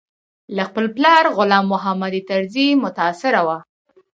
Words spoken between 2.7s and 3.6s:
متاثره و.